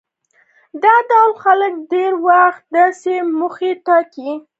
[0.83, 4.31] دا ډول خلک ډېری وخت داسې موخې ټاکي.